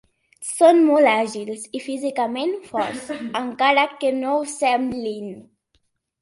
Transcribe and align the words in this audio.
Són 0.51 0.79
molt 0.85 1.09
àgils 1.09 1.65
i 1.79 1.81
físicament 1.87 2.55
forts, 2.71 3.05
encara 3.41 3.85
que 4.01 4.11
no 4.23 4.33
ho 4.39 4.41
semblin. 4.55 5.31